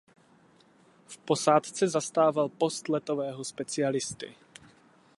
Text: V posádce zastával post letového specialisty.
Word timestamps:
V 1.07 1.17
posádce 1.17 1.87
zastával 1.87 2.49
post 2.49 2.89
letového 2.89 3.43
specialisty. 3.43 4.35